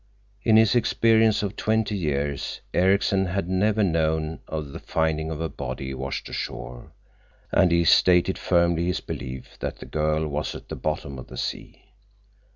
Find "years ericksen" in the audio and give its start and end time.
1.95-3.27